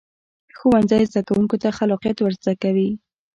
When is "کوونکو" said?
1.27-1.55